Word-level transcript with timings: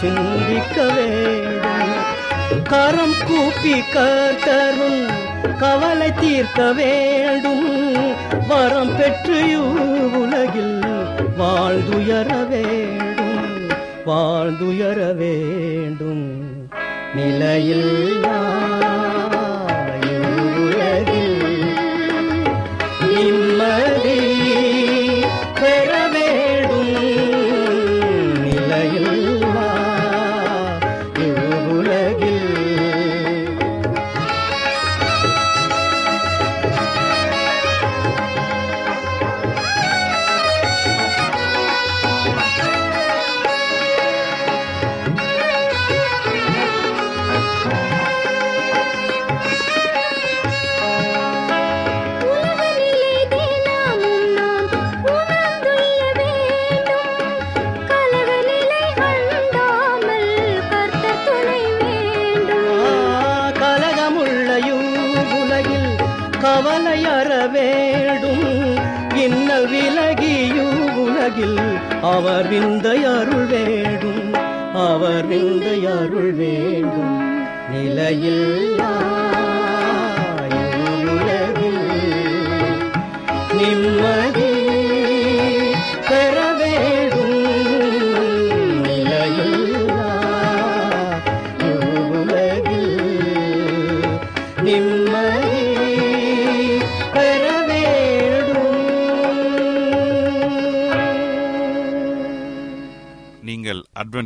சிந்திக்க 0.00 0.76
வேண்டும். 0.82 1.92
கரம் 2.62 3.14
கூப்பி 3.26 3.74
கர்த்தரும் 3.80 5.02
கவலை 5.58 6.12
தீர்க்க 6.14 6.72
வேண்டும். 6.72 7.66
வரம் 8.48 8.96
பெற்று 8.96 9.38
உலகில் 10.20 10.80
வாழ்ந்துயர 11.38 12.48
வேண்டும். 12.48 13.68
வாழ்ந்துயர 14.06 15.14
வேண்டும். 15.14 16.26
நிலையில்லா 17.16 18.38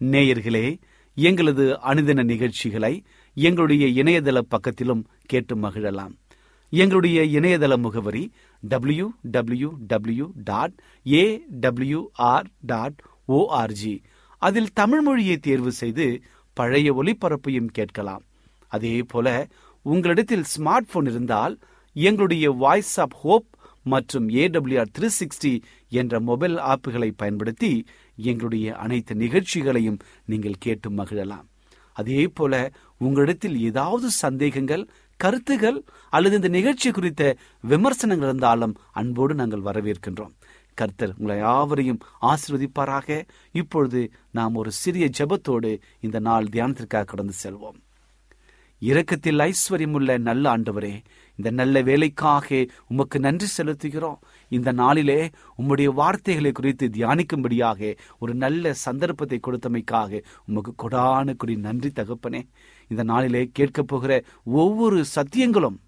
நேயர்களே 0.00 0.80
எங்களது 1.16 1.78
அனுதின 1.84 2.24
நிகழ்ச்சிகளை 2.24 3.04
எங்களுடைய 3.34 4.02
இணையதள 4.02 4.38
பக்கத்திலும் 4.50 5.02
கேட்டு 5.26 5.56
மகிழலாம். 5.56 6.12
எங்களுடைய 6.70 7.40
இணையதள 7.40 7.78
முகவரி 7.78 8.30
W 8.60 9.10
W 9.22 9.70
W 9.86 10.30
dot 10.44 10.72
A 11.06 11.42
W 11.50 12.06
R 12.12 12.48
dot 12.60 12.98
ORG 13.28 14.02
அதில் 14.42 14.72
தமிழ் 14.72 15.00
மொழியை 15.00 15.36
தேர்வு 15.36 15.72
செய்து 15.72 16.22
பழைய 16.52 16.94
ஒளிபரப்பையும் 16.94 17.70
கேட்கலாம். 17.72 18.22
அதே 18.68 19.02
போல 19.02 19.46
உங்களிடத்தில் 19.82 20.44
ஸ்மார்ட் 20.56 20.90
போன் 20.92 21.06
இருந்தால் 21.06 21.58
எங்களுடைய 21.92 22.50
வாய்ஸ் 22.50 23.00
ஆப் 23.00 23.14
ஹோப் 23.14 23.46
மற்றும் 23.82 24.28
ஏடபிள்யூஆர் 24.28 24.92
த்ரீ 24.98 25.08
சிக்ஸ்டி 25.18 25.60
என்ற 25.88 26.20
மொபைல் 26.20 26.56
ஆப்புகளை 26.56 27.10
பயன்படுத்தி 27.16 27.86
எங்களுடைய 28.18 28.76
அனைத்து 28.76 29.14
நிகழ்ச்சிகளையும் 29.14 29.98
நீங்கள் 30.24 30.60
கேட்டு 30.60 30.90
மகிழலாம். 30.90 31.46
அதே 31.92 32.26
போல 32.26 32.72
உங்களிடத்தில் 32.98 33.60
ஏதாவது 33.60 34.10
சந்தேகங்கள் 34.10 34.88
கருத்துகள் 35.16 35.84
அல்லது 36.10 36.34
இந்த 36.34 36.48
நிகழ்ச்சி 36.48 36.90
குறித்த 36.90 37.36
விமர்சனங்கள் 37.60 38.28
இருந்தாலும் 38.28 38.76
அன்போடு 38.92 39.34
நாங்கள் 39.34 39.60
வரவேற்கின்றோம். 39.60 40.34
கர்த்தர் 40.74 41.14
உங்களை 41.18 41.38
யாவரையும் 41.38 41.98
ஆசிர்வதிப்பாராக. 42.22 43.24
இப்பொழுது 43.52 44.10
நாம் 44.30 44.54
ஒரு 44.54 44.70
சிறிய 44.70 45.10
ஜெபத்தோடு 45.18 45.80
இந்த 46.00 46.18
நாள் 46.18 46.44
தியானத்திற்காக 46.44 47.04
கடந்து 47.04 47.32
செல்வோம். 47.42 47.78
இரக்கத்தில் 48.80 49.38
ஐஸ்வர்யமுள்ள 49.38 50.18
நல்ல 50.18 50.56
ஆண்டவரே 50.56 51.00
இந்த 51.38 51.50
நல்ல 51.50 51.82
வேலைக்காக 51.82 52.66
உமக்கு 52.88 53.18
நன்றி 53.20 53.46
செலுத்துகிறோம். 53.56 54.18
இந்த 54.48 54.72
நாளிலே 54.72 55.30
உம்முடைய 55.58 55.84
வார்த்தைகளை 55.84 56.52
குறித்து 56.52 56.90
தியானிக்கும்படியாக 56.92 57.96
ஒரு 58.18 58.34
நல்ல 58.34 58.72
சந்தர்ப்பத்தை 58.72 59.40
கொடுத்தமைக்காக 59.46 60.22
உமக்கு 60.46 60.72
கொடான 60.76 61.36
குடி 61.36 61.56
நன்றி 61.56 61.90
தகப்பனே. 61.94 62.42
இந்த 62.88 63.02
நாளிலே 63.02 63.50
கேட்கப் 63.52 63.86
போகிற 63.86 64.22
ஒவ்வொரு 64.44 65.04
சத்தியங்களும் 65.14 65.78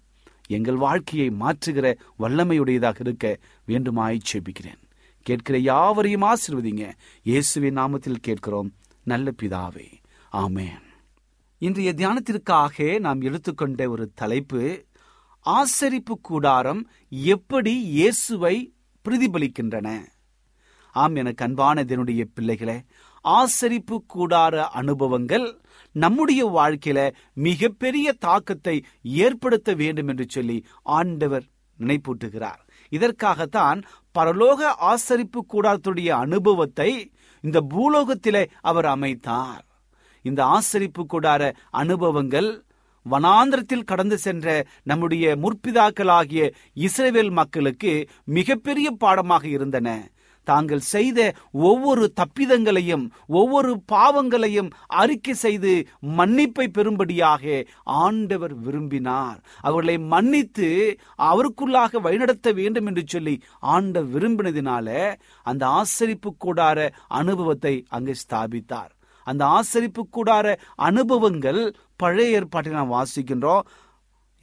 எங்கள் 0.47 0.75
வாழ்க்கையை 0.75 1.33
மாற்றுகிற 1.39 1.95
வல்லமையுடையதாக 2.19 2.95
இருக்க 2.99 3.39
வேண்டுமாய் 3.65 4.21
செபிக்கிறேன் 4.31 4.81
கேட்கிற 5.21 5.57
யாவரையும் 5.57 6.23
ஆசிர்வதிங்க. 6.23 6.91
இயேசுவின் 7.23 7.77
நாமத்தில் 7.77 8.21
கேட்கிறோம். 8.21 8.73
நல்ல 9.03 9.31
பிதாவே. 9.41 9.87
ஆமேன். 10.31 10.81
இன்றைய 11.57 11.93
தியானத்திற்காக 11.93 12.99
நாம் 12.99 13.21
எடுத்துக்கொண்ட 13.21 13.89
ஒரு 13.89 14.11
தலைப்பு 14.15 14.85
ஆசரிப்பு 15.45 16.15
கூடாரம் 16.21 16.81
எப்படி 17.09 17.73
இயேசுவை 17.83 18.73
பிரதிபலிக்கின்றன? 19.05 19.89
ஆம் 20.91 21.15
எனக்கு 21.15 21.45
அன்பான 21.45 21.81
இதனுடைய 21.81 22.25
பிள்ளைகளே 22.33 22.81
ஆசரிப்பு 23.25 23.97
கூடார 24.13 24.55
அனுபவங்கள் 24.69 25.61
நம்முடைய 25.91 26.41
வாழ்க்கையில 26.55 26.99
மிகப்பெரிய 27.33 28.13
தாக்கத்தை 28.19 28.75
ஏற்படுத்த 29.01 29.73
வேண்டும் 29.73 30.07
என்று 30.07 30.25
சொல்லி 30.29 30.65
ஆண்டவர் 30.83 31.43
நினைப்பூட்டுகிறார். 31.79 32.61
இதற்காகத்தான் 32.89 33.81
பரலோக 34.15 34.61
ஆசரிப்பு 34.91 35.39
கூடாரத்துடைய 35.53 36.07
அனுபவத்தை 36.07 37.11
இந்த 37.41 37.67
பூலோகத்திலே 37.69 38.43
அவர் 38.61 38.85
அமைத்தார். 38.85 39.63
இந்த 40.25 40.45
ஆசரிப்பு 40.57 41.03
கூடார 41.13 41.53
அனுபவங்கள் 41.69 42.65
வனாந்திரத்தில் 43.05 43.83
கடந்து 43.83 44.17
சென்ற 44.17 44.47
நம்முடைய 44.83 45.35
முற்பிதாக்களாகிய 45.43 46.49
இஸ்ரேவேல் 46.87 47.31
மக்களுக்கு 47.31 47.93
மிகப்பெரிய 48.37 48.91
பாடமாக 48.91 49.47
இருந்தன. 49.47 49.89
தாங்கள் 50.47 50.79
செய்த 50.79 51.19
ஒவ்வொரு 51.51 52.13
தப்பிதங்களையும் 52.19 53.03
ஒவ்வொரு 53.39 53.71
பாவங்களையும் 53.85 54.69
அறிக்கை 55.01 55.33
செய்து 55.33 55.73
மன்னிப்பை 56.17 56.65
பெறும்படியாக 56.67 57.43
ஆண்டவர் 57.83 58.55
விரும்பினார். 58.55 59.39
அவர்களை 59.61 59.97
மன்னித்து 60.13 60.69
அவருக்குள்ளாக 61.29 62.01
வழிநடத்த 62.01 62.51
வேண்டும் 62.51 62.85
என்று 62.85 63.03
சொல்லி 63.05 63.35
ஆண்டவர் 63.59 64.11
விரும்பினதினால 64.15 65.17
அந்த 65.45 65.65
ஆசரிப்பு 65.81 66.31
கூடார 66.45 66.89
அனுபவத்தை 67.07 67.75
அங்கு 67.89 68.15
ஸ்தாபித்தார். 68.23 68.91
அந்த 69.23 69.45
ஆசரிப்பு 69.57 70.03
கூடார 70.17 70.57
அனுபவங்கள் 70.89 71.61
பழைய 71.95 72.35
ஏற்பாட்டில் 72.39 72.79
நாம் 72.79 72.97
வாசிக்கின்றோம். 72.97 73.65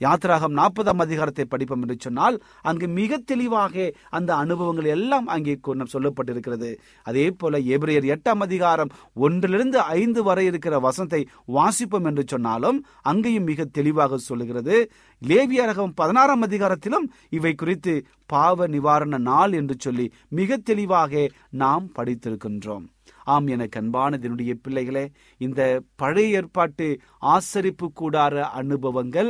யாத்திராகம் 0.01 0.53
நாற்பதாம் 0.57 1.01
அதிகாரத்தை 1.03 1.45
படிப்போம் 1.45 1.81
என்று 1.81 1.95
சொன்னால் 1.99 2.35
அங்கு 2.61 2.87
மிக 2.87 3.17
தெளிவாக 3.31 3.85
அந்த 4.17 4.31
அனுபவங்கள் 4.35 4.87
எல்லாம் 4.93 5.25
அங்கே 5.27 5.53
சொல்லப்பட்டிருக்கிறது. 5.93 6.69
அதே 7.03 7.25
போல 7.31 7.59
எபிரியர் 7.75 8.07
எட்டாம் 8.13 8.43
அதிகாரம் 8.45 8.93
ஒன்றிலிருந்து 9.25 9.79
ஐந்து 9.99 10.23
வரை 10.23 10.45
இருக்கிற 10.45 10.79
வசனத்தை 10.79 11.21
வாசிப்போம் 11.57 12.07
என்று 12.11 12.23
சொன்னாலும் 12.33 12.79
அங்கேயும் 13.11 13.49
மிக 13.51 13.65
தெளிவாக 13.79 14.17
சொல்லுகிறது. 14.17 14.77
லேவியரகம் 15.21 15.95
பதினாறாம் 15.95 16.45
அதிகாரத்திலும் 16.47 17.07
இவை 17.29 17.53
குறித்து 17.53 17.95
பாவ 18.25 18.67
நிவாரண 18.67 19.17
நாள் 19.17 19.51
என்று 19.51 19.77
சொல்லி 19.79 20.07
மிக 20.39 20.57
தெளிவாக 20.69 21.27
நாம் 21.63 21.85
படித்திருக்கின்றோம். 21.97 22.87
ஆம் 23.33 23.47
எனக்கு 23.47 23.77
அன்பானதனுடைய 23.81 24.51
பிள்ளைகளே 24.63 25.03
இந்த 25.41 25.61
பழைய 25.95 26.37
ஏற்பாட்டு 26.39 26.87
ஆசரிப்பு 27.33 27.87
கூடார 27.99 28.35
அனுபவங்கள் 28.59 29.29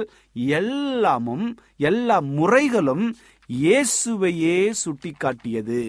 எல்லாமும் 0.59 1.45
எல்லா 1.89 2.17
முறைகளும் 2.37 3.05
இயேசுவையே 3.49 4.57
சுட்டிக்காட்டியது. 4.83 5.81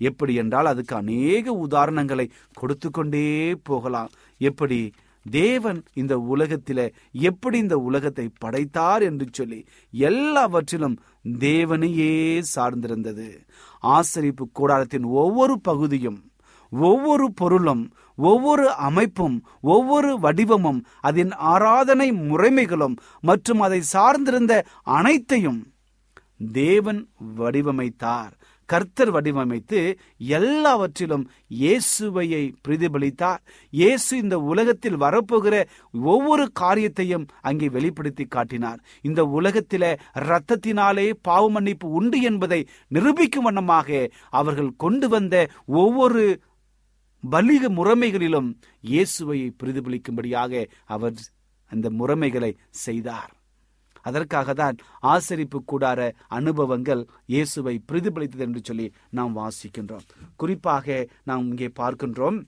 எப்படி 0.00 0.34
என்றால் 0.34 0.70
அதுக்கு 0.70 0.94
அநேக 0.96 1.54
உதாரணங்களை 1.66 2.26
கொடுத்து 2.60 2.88
கொண்டே 2.90 3.26
போகலாம். 3.62 4.12
எப்படி 4.40 4.78
தேவன் 5.26 5.80
இந்த 5.94 6.14
உலகத்தில 6.34 6.80
எப்படி 7.28 7.56
இந்த 7.58 7.76
உலகத்தை 7.88 8.24
படைத்தார் 8.38 9.02
என்று 9.02 9.26
சொல்லி 9.30 9.60
எல்லாவற்றிலும் 9.92 10.96
தேவனையே 11.44 12.14
சார்ந்திருந்தது. 12.54 13.28
ஆசரிப்பு 13.92 14.46
கூடாரத்தின் 14.58 15.06
ஒவ்வொரு 15.22 15.56
பகுதியும் 15.60 16.18
ஒவ்வொரு 16.72 17.32
பொருளும் 17.32 17.92
ஒவ்வொரு 18.16 18.74
அமைப்பும் 18.74 19.36
ஒவ்வொரு 19.60 20.18
வடிவமும் 20.18 20.80
அதன் 21.00 21.30
ஆராதனை 21.30 22.12
முறைமைகளும் 22.12 22.96
மற்றும் 23.20 23.60
அதை 23.60 23.82
சார்ந்திருந்த 23.92 24.62
அனைத்தையும் 24.82 25.60
தேவன் 26.52 27.08
வடிவமைத்தார். 27.36 28.32
கர்த்தர் 28.66 29.10
வடிவமைத்து 29.10 29.98
எல்லாவற்றிலும் 30.18 31.30
இயேசுவையை 31.60 32.52
பிரதிபலித்தார். 32.68 33.40
இயேசு 33.70 34.18
இந்த 34.18 34.38
உலகத்தில் 34.38 34.96
வரப்போகிற 34.96 35.64
ஒவ்வொரு 35.92 36.52
காரியத்தையும் 36.52 37.26
அங்கே 37.40 37.68
வெளிப்படுத்தி 37.68 38.24
காட்டினார். 38.24 38.80
இந்த 39.02 39.22
உலகத்தில 39.24 39.94
இரத்தத்தினாலே 40.14 41.12
பாவமன்னிப்பு 41.28 41.88
உண்டு 41.90 42.20
என்பதை 42.20 42.66
நிரூபிக்கும் 42.88 43.42
வண்ணமாக 43.42 44.08
அவர்கள் 44.30 44.72
கொண்டு 44.76 45.08
வந்த 45.08 45.48
ஒவ்வொரு 45.66 46.42
பலிக 47.24 47.68
முறைமைகளிலும் 47.68 48.48
இயேசுவை 48.84 49.54
பிரதிபலிக்கும்படியாக 49.60 50.64
அவர் 50.94 51.14
அந்த 51.70 51.90
முறைமைகளை 51.90 52.50
செய்தார். 52.70 53.32
அதற்காக 54.02 54.52
தான் 54.52 54.76
ஆசரிப்பு 55.00 55.58
கூடார 55.72 56.00
அனுபவங்கள் 56.28 57.02
இயேசுவை 57.26 57.82
பிரதிபலித்தது 57.88 58.44
என்று 58.46 58.60
சொல்லி 58.64 58.86
நாம் 59.10 59.36
வாசிக்கின்றோம். 59.36 60.06
குறிப்பாக 60.36 61.06
நாம் 61.30 61.44
இங்கே 61.50 61.68
பார்க்கின்றோம். 61.80 62.38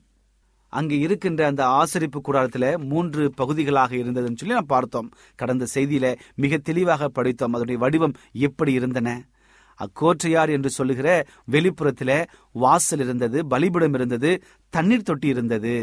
அங்கே 0.69 0.97
இருக்கின்ற 0.99 1.45
அந்த 1.45 1.63
ஆசரிப்பு 1.81 2.19
கூடாரத்தில் 2.21 2.69
மூன்று 2.77 3.33
பகுதிகளாக 3.41 3.95
இருந்ததுன்னு 3.95 4.39
சொல்லி 4.41 4.53
நாம் 4.53 4.73
பார்த்தோம். 4.75 5.09
கடந்த 5.35 5.67
செய்தியில 5.75 6.15
மிக 6.35 6.57
தெளிவாக 6.57 7.09
படித்தோம். 7.09 7.53
அதனுடைய 7.53 7.79
வடிவம் 7.85 8.17
எப்படி 8.31 8.73
இருந்தன? 8.73 9.09
அக்கோற்றையார் 9.75 10.49
என்று 10.49 10.69
சொல்லுகிற 10.69 11.09
வெளிப்புறத்துல 11.51 12.11
வாசல் 12.51 12.99
இருந்தது 12.99 13.39
பலிபிடம் 13.49 13.93
இருந்தது 13.93 14.31
தண்ணீர் 14.73 15.03
தொட்டி 15.03 15.27
இருந்தது. 15.27 15.75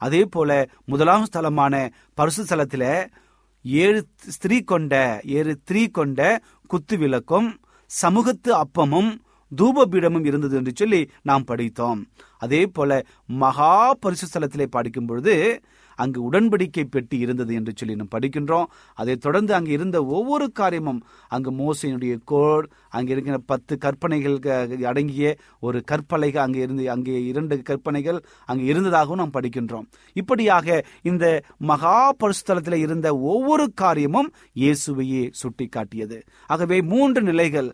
அதே 0.00 0.22
போல 0.24 0.50
முதலாம் 0.84 1.26
ஸ்தலமான 1.26 1.74
பரிசு 2.14 2.42
ஸ்தலத்துல 2.44 2.84
ஏழு 3.64 4.00
ஸ்திரீ 4.28 4.60
கொண்ட 4.60 4.94
ஏழு 5.38 5.52
ஸ்திரீ 5.60 5.82
கொண்ட 5.88 6.20
குத்து 6.66 6.96
விளக்கும் 6.98 7.50
சமூகத்து 7.90 8.50
அப்பமும் 8.62 9.10
தூபபீடமும் 9.52 10.26
இருந்தது 10.26 10.54
என்று 10.56 10.72
சொல்லி 10.74 11.00
நாம் 11.22 11.44
படித்தோம். 11.44 12.00
அதே 12.38 12.60
போல 12.66 12.90
மகா 13.26 13.72
பரிசுஸ்தலத்திலே 14.02 14.66
படிக்கும் 14.66 15.06
பொழுது 15.06 15.34
அங்கு 15.96 16.30
உடன்படிக்கை 16.30 16.84
பெட்டி 16.84 17.18
இருந்தது 17.18 17.54
என்று 17.54 17.72
சொல்லி 17.76 17.94
நாம் 17.94 18.12
படிக்கின்றோம். 18.16 18.68
அதைத் 18.94 19.20
தொடர்ந்து 19.20 19.54
அங்கு 19.54 19.72
இருந்த 19.72 20.04
ஒவ்வொரு 20.04 20.52
காரியமும் 20.52 21.00
அங்கு 21.28 21.50
மோசையினுடைய 21.52 22.18
கோட் 22.24 22.68
அங்கே 22.88 23.12
இருக்கிற 23.12 23.38
பத்து 23.38 23.78
கற்பனைகள் 23.78 24.38
அடங்கிய 24.84 25.36
ஒரு 25.60 25.84
கற்பலைக 25.90 26.36
அங்கே 26.36 26.60
இருந்து 26.60 26.90
அங்கே 26.90 27.24
இரண்டு 27.24 27.62
கற்பனைகள் 27.62 28.20
அங்கே 28.44 28.64
இருந்ததாகவும் 28.64 29.16
நாம் 29.16 29.32
படிக்கின்றோம். 29.32 29.86
இப்படியாக 30.12 30.84
இந்த 31.02 31.42
மகா 31.58 32.12
பரிசுத்தலத்தில் 32.12 32.74
இருந்த 32.74 33.16
ஒவ்வொரு 33.16 33.66
காரியமும் 33.74 34.32
இயேசுவையே 34.56 35.28
சுட்டி 35.30 35.66
காட்டியது 35.66 36.22
ஆகவே 36.46 36.80
மூன்று 36.82 37.22
நிலைகள். 37.22 37.70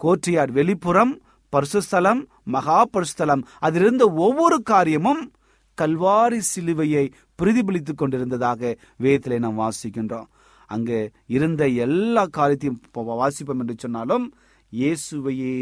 கோற்றியார் 0.00 0.52
வெளிப்புறம் 0.52 1.12
பரிசுஸ்தலம் 1.52 2.20
மகா 2.44 2.84
பரிசுத்தலம். 2.92 3.42
அதிலிருந்த 3.58 4.04
ஒவ்வொரு 4.10 4.62
காரியமும் 4.62 5.32
கல்வாரி 5.78 6.40
சிலுவையை 6.50 7.12
பிரதிபலித்துக் 7.42 8.00
கொண்டிருந்ததாக 8.02 8.76
வேதத்திலே 9.02 9.38
நாம் 9.38 9.58
வாசிக்கின்றோம். 9.58 10.28
அங்கு 10.66 10.98
இருந்த 11.26 11.62
எல்லா 11.84 12.24
காரியத்தையும் 12.26 12.80
வாசிப்போம் 12.94 13.60
என்று 13.62 13.74
சொன்னாலும் 13.78 14.26
இயேசுவையே 14.72 15.56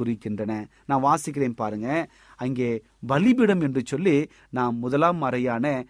குறிக்கின்றன. 0.00 0.52
நான் 0.86 1.04
வாசிக்கிறேன் 1.04 1.60
பாருங்க. 1.62 1.88
அங்கே 2.36 2.68
பலிபீடம் 3.06 3.60
என்று 3.60 3.82
சொல்லி 3.84 4.16
நாம் 4.50 4.76
முதலாம் 4.76 5.22
அறையான 5.22 5.86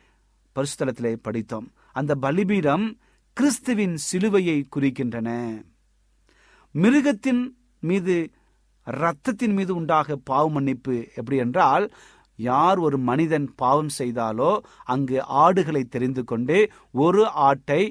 பரிசுத்தலத்திலே 0.57 1.13
படித்தோம். 1.27 1.69
அந்த 1.93 2.15
பலிபீடம் 2.15 2.87
கிறிஸ்துவின் 3.37 3.95
சிலுவையை 4.09 4.59
குறிக்கின்றன. 4.77 5.29
மிருகத்தின் 6.75 7.43
மீது 7.79 8.17
இரத்தத்தின் 8.87 9.53
மீது 9.53 9.73
உண்டாக 9.75 10.17
பாவ 10.17 10.51
மன்னிப்பு 10.51 10.95
எப்படி 11.15 11.37
என்றால் 11.37 11.85
யார் 12.39 12.79
ஒரு 12.79 12.97
மனிதன் 13.09 13.47
பாவம் 13.57 13.93
செய்தாலோ 13.99 14.51
அங்கு 14.85 15.19
ஆடுகளை 15.43 15.83
தெரிந்து 15.87 16.25
கொண்டு 16.25 16.57
ஒரு 17.05 17.23
ஆட்டை 17.49 17.83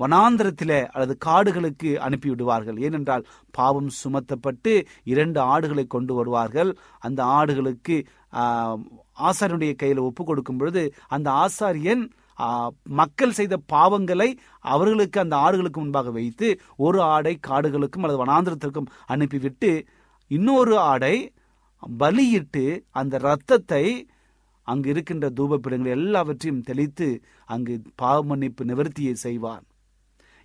வனாந்திரத்தில் 0.00 0.76
அல்லது 0.92 1.14
காடுகளுக்கு 1.18 1.90
அனுப்பிவிடுவார்கள். 2.06 2.78
ஏனென்றால் 2.86 3.24
பாவம் 3.50 3.90
சுமத்தப்பட்டு 4.02 4.72
இரண்டு 5.04 5.38
ஆடுகளை 5.52 5.84
கொண்டு 5.86 6.12
வருவார்கள். 6.14 6.70
அந்த 6.98 7.20
ஆடுகளுக்கு 7.38 7.96
ஆசாரியனுடைய 9.28 9.72
கையில் 9.74 10.00
ஒப்பு 10.00 10.22
கொடுக்கும் 10.24 10.58
பொழுது 10.58 10.82
அந்த 11.08 11.28
ஆசாரியன் 11.44 12.04
மக்கள் 13.00 13.36
செய்த 13.38 13.54
பாவங்களை 13.72 14.28
அவர்களுக்கு 14.64 15.18
அந்த 15.20 15.34
ஆடுகளுக்கு 15.36 15.80
முன்பாக 15.82 16.10
வைத்து 16.10 16.48
ஒரு 16.76 16.98
ஆடை 17.14 17.34
காடுகளுக்கும் 17.48 18.04
அல்லது 18.04 18.22
வனாந்திரத்திற்கும் 18.24 18.90
அனுப்பிவிட்டு 19.06 19.70
இன்னொரு 20.30 20.74
ஆடை 20.92 21.14
பலியிட்டு 21.82 22.64
அந்த 22.90 23.16
இரத்தத்தை 23.16 23.84
அங்கு 24.62 24.88
இருக்கின்ற 24.88 25.30
தூபப்பிடங்கள் 25.30 25.96
எல்லாவற்றையும் 25.96 26.60
தெளித்து 26.60 27.22
அங்கு 27.44 27.82
பாவமன்னிப்பு 27.94 28.64
நிவர்த்தியை 28.64 29.12
செய்வார் 29.12 29.64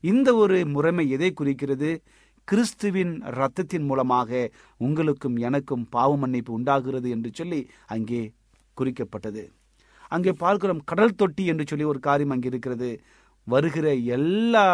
இந்த 0.03 0.35
ஒரு 0.35 0.65
முறைமை 0.65 1.09
எதை 1.09 1.33
குறிக்கிறது? 1.33 2.03
கிறிஸ்துவின் 2.47 3.21
இரத்தத்தின் 3.21 3.85
மூலமாக 3.85 4.51
உங்களுக்கும் 4.77 5.35
எனக்கும் 5.35 5.87
பாவ 5.89 6.17
மன்னிப்பு 6.17 6.53
உண்டாகிறது 6.53 7.09
என்று 7.09 7.29
சொல்லி 7.33 7.69
அங்கே 7.85 8.31
குறிக்கப்பட்டது. 8.77 9.43
அங்கே 10.07 10.31
பார்க்கிறோம் 10.31 10.81
கடல் 10.85 11.15
தொட்டி 11.15 11.45
என்று 11.45 11.65
சொல்லி 11.67 11.83
ஒரு 11.83 11.99
காரியம் 11.99 12.29
அங்கே 12.29 12.47
இருக்கிறது. 12.47 13.01
வருகிற 13.43 13.93
எல்லா 13.93 14.67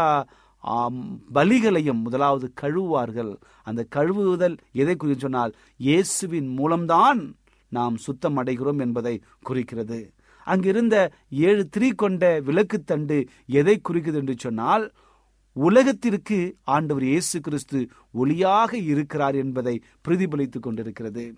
பலிகளையும் 1.34 2.02
முதலாவது 2.02 2.54
கழுவுவார்கள். 2.62 3.36
அந்த 3.64 3.88
கழுவுதல் 3.96 4.58
எதை 4.72 4.96
குறித்து 4.96 5.22
சொன்னால் 5.22 5.54
இயேசுவின் 5.76 6.50
மூலம்தான் 6.58 7.36
நாம் 7.70 7.98
சுத்தம் 7.98 8.38
அடைகிறோம் 8.38 8.80
என்பதை 8.80 9.22
குறிக்கிறது. 9.42 10.14
அங்கிருந்த 10.46 11.12
ஏழு 11.30 11.70
திரி 11.70 11.90
கொண்ட 11.92 12.42
விளக்குத்தண்டு 12.42 13.28
எதை 13.46 13.82
குறிக்குது 13.90 14.14
என்று 14.14 14.36
சொன்னால் 14.38 14.94
உலகத்திற்கு 15.54 16.56
ஆண்டவர் 16.64 17.04
இயேசு 17.04 17.40
கிறிஸ்து 17.40 17.88
ஒளியாக 18.14 18.74
இருக்கிறார் 18.74 19.36
என்பதை 19.36 19.82
பிரதிபலித்துக் 20.08 20.60
கொண்டிருக்கிறது. 20.60 21.36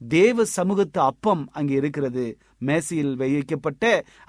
தேவ 0.00 0.44
சமூகத்து 0.56 1.00
அப்பம் 1.10 1.42
அங்கே 1.58 1.74
இருக்கிறது. 1.80 2.24
மேசையில் 2.68 3.12
வைக்கப்பட்ட 3.20 3.84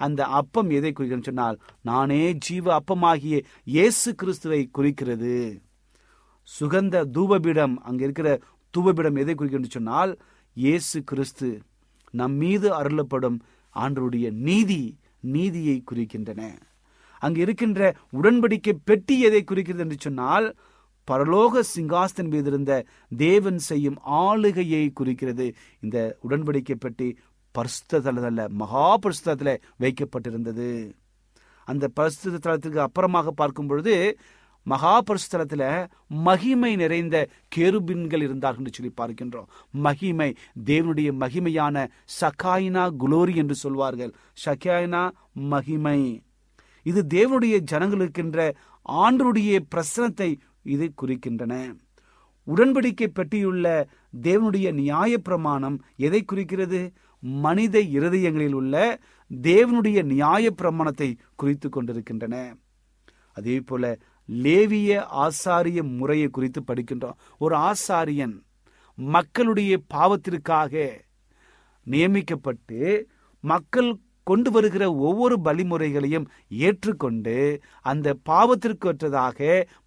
அந்த 0.06 0.20
அப்பம் 0.40 0.70
எதை 0.78 0.90
குறிக்கிறது 0.92 1.28
சொன்னால் 1.30 1.56
நானே 1.82 2.22
ஜீவ 2.46 2.66
அப்பமாகிய 2.80 3.36
இயேசு 3.74 4.10
கிறிஸ்துவை 4.14 4.62
குறிக்கிறது. 4.78 5.36
சுகந்த 6.48 7.04
தூபபீடம் 7.16 7.74
அங்கே 7.88 8.04
இருக்கிற 8.08 8.30
தூபபீடம் 8.74 9.20
எதை 9.22 9.34
குறிக்கிறது 9.34 9.76
சொன்னால் 9.76 10.12
இயேசு 10.56 10.98
கிறிஸ்து 11.10 11.48
நம் 12.14 12.36
மீது 12.42 12.68
அருளப்படும் 12.80 13.38
ஆண்டருடைய 13.76 14.26
நீதி 14.46 14.82
நீதியை 15.34 15.76
குறிக்கின்றன. 15.90 16.42
அங்கு 17.22 17.40
இருக்கின்ற 17.44 17.80
உடன்படிக்கை 18.18 18.74
பெட்டி 18.88 19.16
எதை 19.28 19.40
குறிக்கிறது 19.44 19.82
என்று 19.84 19.98
சொன்னால் 20.00 20.46
பரலோக 21.10 21.62
சிங்காஸ்தன் 21.74 22.30
மீது 22.34 22.50
இருந்த 22.50 22.72
தேவன் 23.16 23.58
செய்யும் 23.58 23.98
ஆளுகையை 24.02 24.90
குறிக்கிறது. 24.92 25.46
இந்த 25.80 25.98
உடன்படிக்கை 26.28 26.76
பெட்டி 26.78 27.08
பரிசுத்தல 27.54 28.48
மகா 28.48 28.98
பரிசுத்தல 28.98 29.56
வைக்கப்பட்டிருந்தது. 29.80 30.68
அந்த 31.64 31.88
பரிசுத்த 31.88 32.38
தலத்துக்கு 32.44 32.80
அப்புறமாக 32.84 33.28
பார்க்கும் 33.28 33.66
பொழுது 33.66 34.18
மகா 34.66 35.02
பரிசுத்தலத்துல 35.02 35.64
மகிமை 36.08 36.76
நிறைந்த 36.76 37.16
கேருபின்கள் 37.56 38.22
இருந்தார்கள் 38.26 38.64
என்று 38.64 38.76
சொல்லி 38.76 38.92
பார்க்கின்றோம். 38.96 39.48
மகிமை 39.70 40.28
தேவனுடைய 40.64 41.10
மகிமையான 41.22 41.86
சகாயினா 42.20 42.84
குளோரி 43.02 43.34
என்று 43.34 43.54
சொல்வார்கள். 43.54 44.12
சகாயினா 44.46 45.02
மகிமை. 45.32 46.00
இது 46.86 47.00
தேவனுடைய 47.14 47.56
ஜனங்களுக்கின்ற 47.72 48.38
ஆண்டருடைய 48.88 49.58
பிரசனத்தை 49.74 50.28
இது 50.62 50.92
குறிக்கின்றன. 51.02 51.76
உடன்படிக்கை 52.46 53.06
பெட்டியுள்ள 53.06 53.88
தேவனுடைய 54.22 54.72
நியாய 54.72 55.18
பிரமாணம் 55.18 55.82
எதை 55.96 56.22
குறிக்கிறது? 56.22 56.92
மனித 57.20 57.78
இருதயங்களில் 57.78 58.52
உள்ள 58.52 59.00
தேவனுடைய 59.42 60.02
நியாய 60.02 60.50
பிரமாணத்தை 60.50 61.16
குறித்து 61.36 61.68
கொண்டிருக்கின்றன. 61.68 62.56
அதே 63.32 63.60
போல 63.60 63.98
லேவிய 64.26 65.06
ஆசாரிய 65.14 65.96
முறையை 65.96 66.28
குறித்து 66.28 66.62
படிக்கின்றோம். 66.66 67.16
ஒரு 67.38 67.56
ஆசாரியன் 67.56 68.42
மக்களுடைய 68.94 69.80
பாவத்திற்காக 69.94 71.04
நியமிக்கப்பட்டு 71.82 73.08
மக்கள் 73.40 73.98
கொண்டு 74.24 74.50
வருகிற 74.50 74.84
ஒவ்வொரு 74.92 75.36
பலிமுறைகளையும் 75.44 76.26
ஏற்றுக்கொண்டு 76.48 77.36
அந்த 77.82 78.16
பாவத்திற்குற்றதாக 78.28 79.38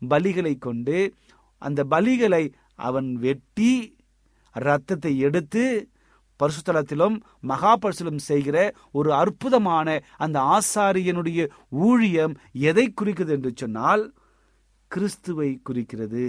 பலிகளை 0.10 0.58
கொண்டு 0.58 1.13
அந்த 1.62 1.84
பலிகளை 1.90 2.44
அவன் 2.75 3.13
வெட்டி 3.16 3.98
இரத்தத்தை 4.56 5.18
எடுத்து 5.18 5.90
பரிசுத்தலத்திலும் 6.40 7.16
மகாபரிசலும் 7.48 8.22
செய்கிற 8.30 8.58
ஒரு 8.92 9.13
அற்புதமான 9.13 9.88
அந்த 10.18 10.38
ஆசாரியனுடைய 10.56 11.50
ஊழியம் 11.70 12.34
எதை 12.52 12.86
குறிக்கிறது 12.94 13.34
என்று 13.34 13.52
சொன்னால் 13.56 14.04
கிறிஸ்துவை 14.92 15.60
குறிக்கிறது. 15.63 16.25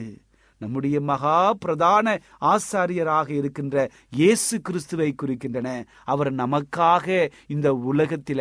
நம்முடைய 0.61 1.00
மகா 1.00 1.52
பிரதான 1.54 2.06
ஆசாரியராக 2.44 3.28
இருக்கின்ற 3.30 3.76
இயேசு 4.12 4.61
கிறிஸ்துவை 4.61 5.14
குறிக்கின்றன. 5.14 5.68
அவர் 6.04 6.30
நமக்காக 6.34 7.06
இந்த 7.46 7.68
உலகத்தில 7.92 8.40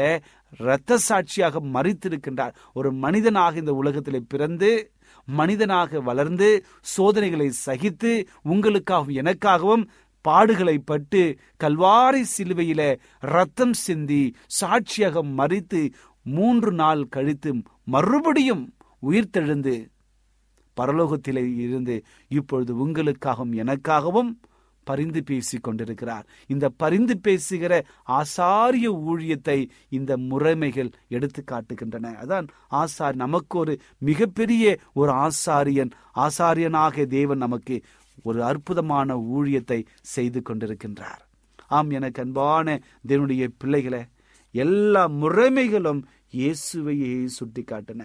இரத்த 0.59 0.97
சாட்சியாக 0.97 1.59
மறித்திருக்கின்றார் 1.73 2.55
ஒரு 2.73 2.91
மனிதனாக 2.93 3.57
இந்த 3.57 3.73
உலகத்திலே 3.73 4.21
பிறந்து 4.27 4.71
மனிதனாக 5.27 5.99
வளர்ந்து 6.01 6.49
சோதனைகளை 6.95 7.49
சகித்து 7.65 8.11
உங்களுக்காகவும் 8.49 9.19
எனக்காகவும் 9.21 9.85
பாடுகளை 10.25 10.75
பட்டு 10.85 11.21
கல்வாரி 11.59 12.21
சிலுவையில 12.33 12.81
ரத்தம் 13.27 13.73
சிந்தி 13.73 14.23
சாட்சியாக 14.59 15.23
மறித்து 15.37 15.81
மூன்று 16.25 16.71
நாள் 16.73 17.03
கழித்து 17.07 17.51
மறுபடியும் 17.85 18.63
உயிர்த்தெழுந்து 19.03 19.75
பரலோகத்திலே 20.77 21.43
இருந்து 21.65 21.95
இப்பொழுது 22.31 22.73
உங்களுக்காகவும் 22.85 23.55
எனக்காகவும் 23.63 24.31
பரிந்து 24.87 25.23
பேசி 25.23 25.57
கொண்டிருக்கிறார் 25.57 26.25
இந்த 26.47 26.65
பரிந்து 26.81 27.15
பேசுகிற 27.19 27.73
ஆசாரிய 28.19 28.87
ஊழியத்தை 29.11 29.57
இந்த 29.89 30.11
முறைமைகள் 30.29 30.89
எடுத்து 31.07 31.41
காட்டுகின்றன. 31.51 32.11
அதான் 32.23 32.47
ஆசார் 32.81 33.15
நமக்கு 33.15 33.57
ஒரு 33.57 33.73
மிகப்பெரிய 33.97 34.65
ஒரு 34.93 35.11
ஆசாரியன் 35.25 35.91
ஆசாரியனாக 36.15 37.05
தேவன் 37.07 37.37
நமக்கு 37.37 37.77
ஒரு 38.23 38.43
அற்புதமான 38.43 39.15
ஊழியத்தை 39.35 39.79
செய்து 40.15 40.41
கொண்டிருக்கின்றார். 40.41 41.21
ஆம் 41.67 41.89
எனக்கு 41.89 42.21
அன்பான 42.21 42.67
தேவனுடைய 43.07 43.45
பிள்ளைகளை 43.57 44.01
எல்லா 44.55 45.03
முறைமைகளும் 45.21 46.01
இயேசுவையே 46.33 47.13
சுட்டி 47.37 47.63
காட்டின 47.63 48.03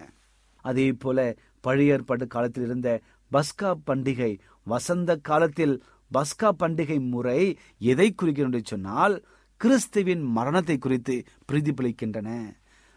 அதே 0.64 0.86
போல 0.92 1.18
பழைய 1.60 1.92
ஏற்பாட்டு 1.92 2.26
காலத்தில் 2.26 2.64
இருந்த 2.64 3.00
பஸ்கா 3.32 3.74
பண்டிகை 3.86 4.38
வசந்த 4.64 5.16
காலத்தில் 5.16 5.82
பஸ்கா 6.14 6.50
பண்டிகை 6.58 7.10
முறை 7.10 7.58
எதை 7.78 8.12
குறிக்கிறது 8.14 8.56
என்று 8.56 8.68
சொன்னால் 8.68 9.24
கிறிஸ்துவின் 9.56 10.22
மரணத்தை 10.22 10.78
குறித்து 10.78 11.22
பிரதிபலிக்கின்றன. 11.52 12.56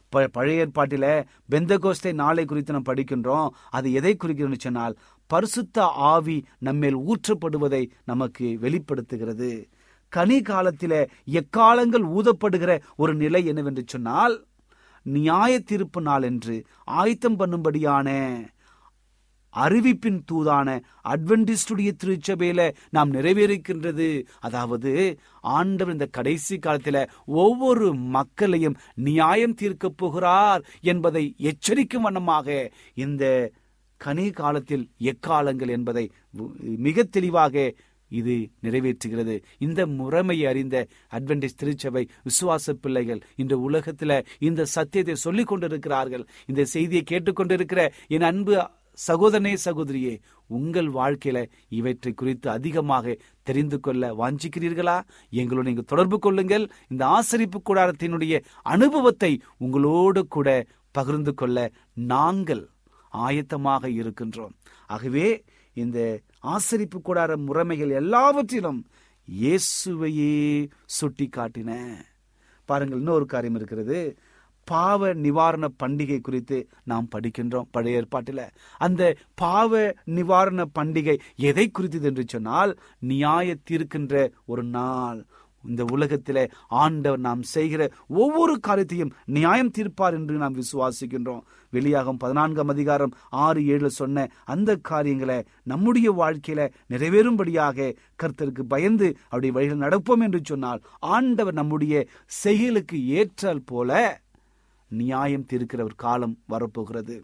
ப- 0.10 0.28
பழைய 0.28 0.68
ஏற்பாட்டில 0.68 1.26
பெந்தகோஸ்தை 1.52 2.14
நாளை 2.14 2.46
குறித்து 2.46 2.74
நாம் 2.74 2.86
படிக்கின்றோம். 2.86 3.50
அது 3.70 3.92
எதை 3.92 4.16
குறிக்கிறது 4.16 4.58
சொன்னால் 4.60 4.98
பரிசுத்த 5.28 5.84
ஆவி 5.84 6.46
நம்மேல் 6.58 6.98
ஊற்றப்படுவதை 6.98 7.90
நமக்கு 8.06 8.58
வெளிப்படுத்துகிறது. 8.60 9.70
கனி 10.08 10.40
காலத்தில 10.40 11.08
எக்காலங்கள் 11.26 12.02
ஊதப்படுகிற 12.02 12.82
ஒரு 12.96 13.16
நிலை 13.16 13.46
என்னவென்று 13.46 13.84
சொன்னால் 13.86 14.46
நியாய 15.06 15.54
தீர்ப்பு 15.64 16.02
நாள் 16.02 16.26
என்று 16.28 16.56
ஆயத்தம் 16.96 17.38
பண்ணும்படியான 17.40 18.10
அறிவிப்பின் 19.54 20.20
தூதான 20.32 20.68
அட்வென்டிஸ்டுடைய 21.06 21.90
திருச்சபையில 22.02 22.62
நாம் 22.90 23.10
நிறைவேறிக்கின்றது 23.12 24.08
அதாவது 24.40 24.92
ஆண்டவர் 25.54 25.94
இந்த 25.94 26.08
கடைசி 26.12 26.58
காலத்துல 26.58 27.00
ஒவ்வொரு 27.42 27.88
மக்களையும் 28.10 28.78
நியாயம் 29.04 29.54
தீர்க்க 29.54 29.90
போகிறார் 29.96 30.64
என்பதை 30.84 31.24
எச்சரிக்கும் 31.44 32.02
வண்ணமாக 32.02 32.48
இந்த 32.98 33.26
கனி 34.02 34.26
காலத்தில் 34.32 34.86
எக்காலங்கள் 35.04 35.72
என்பதை 35.72 36.06
மிக 36.80 37.04
தெளிவாக 37.10 37.56
இது 38.20 38.36
நிறைவேற்றுகிறது. 38.64 39.36
இந்த 39.60 39.86
முறைமையை 40.00 40.46
அறிந்த 40.52 40.88
அட்வென்டேஜ் 41.18 41.60
திருச்சபை 41.62 42.04
விசுவாச 42.28 42.74
பிள்ளைகள் 42.82 43.22
இந்த 43.36 43.56
உலகத்துல 43.70 44.12
இந்த 44.40 44.66
சத்தியத்தை 44.76 45.16
சொல்லிக் 45.26 45.48
கொண்டிருக்கிறார்கள். 45.48 46.26
இந்த 46.46 46.62
செய்தியை 46.66 47.04
கேட்டுக்கொண்டிருக்கிற 47.12 47.84
என் 48.08 48.28
அன்பு 48.32 48.56
சகோதரனே 49.08 49.54
சகோதரியே 49.66 50.14
உங்கள் 50.48 50.90
வாழ்க்கையில 50.92 51.40
இவற்றை 51.70 52.12
குறித்து 52.14 52.48
அதிகமாக 52.50 53.16
தெரிந்து 53.44 53.78
கொள்ள 53.80 54.10
வாஞ்சிக்கிறீர்களா? 54.14 54.98
எங்களோடு 55.30 55.68
நீங்க 55.70 55.86
தொடர்பு 55.92 56.20
கொள்ளுங்கள். 56.20 56.66
இந்த 56.88 57.04
ஆசரிப்பு 57.18 57.60
கூடாரத்தினுடைய 57.70 58.36
அனுபவத்தை 58.74 59.32
உங்களோடு 59.58 60.24
கூட 60.28 60.50
பகிர்ந்து 60.92 61.34
கொள்ள 61.34 61.58
நாங்கள் 62.14 62.64
ஆயத்தமாக 63.14 63.84
இருக்கின்றோம். 64.00 64.54
ஆகவே 64.88 65.26
இந்த 65.74 66.20
ஆசரிப்பு 66.44 67.00
கூடார 67.04 67.38
முறைமைகள் 67.48 67.90
எல்லாவற்றிலும் 67.90 68.86
இயேசுவையே 69.42 70.70
சுட்டி 70.86 71.30
காட்டின 71.38 71.94
பாருங்கள் 72.66 72.98
இன்னொரு 72.98 73.26
காரியம் 73.26 73.56
இருக்கிறது. 73.56 74.18
பாவ 74.64 75.14
நிவாரண 75.14 75.70
பண்டிகை 75.84 76.22
குறித்து 76.22 76.70
நாம் 76.84 77.08
படிக்கின்றோம் 77.12 77.68
பழைய 77.72 77.98
ஏற்பாட்டில். 77.98 78.50
அந்த 78.78 79.16
பாவ 79.36 79.96
நிவாரண 80.06 80.66
பண்டிகை 80.80 81.20
எதை 81.36 81.70
குறித்தது 81.72 82.08
என்று 82.08 82.24
சொன்னால் 82.28 82.80
நியாய 83.00 83.56
தீர்க்கின்ற 83.70 84.32
ஒரு 84.46 84.64
நாள். 84.64 85.26
இந்த 85.70 85.86
உலகத்திலே 85.92 86.44
ஆண்டவர் 86.68 87.20
நாம் 87.20 87.42
செய்கிற 87.42 87.82
ஒவ்வொரு 88.08 88.60
காரியத்தையும் 88.60 89.14
நியாயம் 89.26 89.72
தீர்ப்பார் 89.78 90.14
என்று 90.14 90.36
நாம் 90.36 90.56
விசுவாசிக்கின்றோம். 90.56 91.44
வெளியாகும் 91.70 92.18
பதினான்காம் 92.18 92.68
அதிகாரம் 92.68 93.14
ஆறு 93.30 93.66
ஏழு 93.66 93.90
சொன்ன 93.90 94.26
அந்த 94.44 94.76
காரியங்களை 94.76 95.38
நம்முடைய 95.64 96.12
வாழ்க்கையில 96.12 96.72
நிறைவேறும்படியாக 96.90 97.96
கர்த்தருக்கு 98.24 98.64
பயந்து 98.68 99.18
அப்படி 99.24 99.52
வழிகள் 99.52 99.84
நடப்போம் 99.86 100.22
என்று 100.22 100.42
சொன்னால் 100.44 100.82
ஆண்டவர் 101.00 101.54
நம்முடைய 101.54 102.08
செயலுக்கு 102.26 103.08
ஏற்றால் 103.08 103.64
போல 103.66 104.22
நியாயம் 104.90 105.46
தீர்க்கிற 105.54 105.82
ஒரு 105.84 105.96
காலம் 105.96 106.38
வரப்போகிறது. 106.48 107.16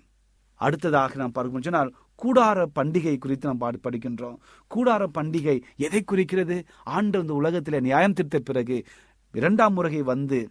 அடுத்ததாக 0.55 1.15
நாம் 1.15 1.31
பார்க்கும் 1.31 1.61
சொன்னால் 1.61 1.93
கூடார 2.23 2.65
பண்டிகை 2.75 3.17
குறித்து 3.17 3.47
நாம் 3.47 3.57
பாடு 3.57 3.79
படிக்கின்றோம். 3.83 4.37
கூடார 4.75 5.07
பண்டிகை 5.17 5.61
எதை 5.77 6.03
குறிக்கிறது? 6.03 6.63
ஆண்டு 6.83 7.19
இந்த 7.19 7.33
உலகத்தில் 7.33 7.81
நியாயம் 7.81 8.13
தீர்த்த 8.13 8.39
பிறகு 8.39 8.83
இரண்டாம் 9.31 9.73
முறையை 9.73 10.01
வந்து 10.01 10.49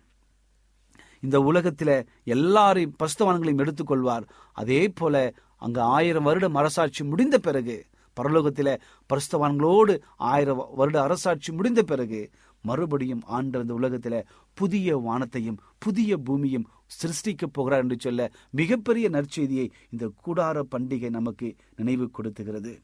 இந்த 1.20 1.40
உலகத்தில் 1.40 2.08
எல்லாரையும் 2.24 2.96
பஸ்தவான்களையும் 3.02 3.62
எடுத்துக்கொள்வார். 3.64 4.22
அதே 4.52 4.88
போல 4.88 5.32
அங்கு 5.56 5.80
ஆயிரம் 5.80 6.22
வருடம் 6.22 6.54
அரசாட்சி 6.54 7.04
முடிந்த 7.04 7.38
பிறகு 7.38 7.84
பரலோகத்தில் 8.20 8.78
பரிசுத்தவான்களோடு 9.08 10.00
ஆயிரம் 10.16 10.68
வருட 10.74 11.02
அரசாட்சி 11.02 11.52
முடிந்த 11.52 11.82
பிறகு 11.82 12.30
மறுபடியும் 12.68 13.22
ஆண்டு 13.36 13.58
அந்த 13.62 13.74
உலகத்துல 13.80 14.16
புதிய 14.58 14.96
வானத்தையும் 15.06 15.60
புதிய 15.84 16.18
பூமியும் 16.26 16.66
சிருஷ்டிக்க 16.96 17.44
போகிறார் 17.52 17.82
என்று 17.84 17.96
சொல்ல 17.98 18.30
மிகப்பெரிய 18.60 19.06
நற்செய்தியை 19.10 19.66
இந்த 19.90 20.04
கூடார 20.24 20.62
பண்டிகை 20.74 21.10
நமக்கு 21.18 21.48
நினைவு 21.76 22.06
கொடுத்துகிறது. 22.10 22.74